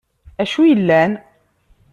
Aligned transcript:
Acu 0.41 0.61
yellan? 0.69 1.11